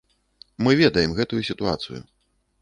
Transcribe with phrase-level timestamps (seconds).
[0.67, 2.01] Мы ведаем гэтую сітуацыю.